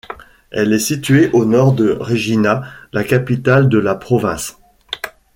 [0.49, 4.57] Elle est située au nord de Regina, la capitale de la province.